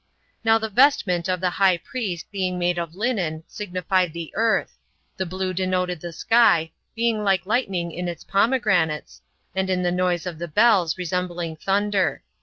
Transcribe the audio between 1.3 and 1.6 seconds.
the